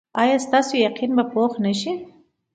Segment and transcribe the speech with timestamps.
[0.21, 1.91] ایا ستاسو یقین به پوخ نه شي؟